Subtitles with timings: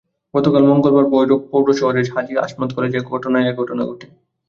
[0.33, 4.07] গতকাল মঙ্গলবার ভৈরব পৌর শহরের হাজি আসমত কলেজ এলাকায় এ ঘটনা ঘটে।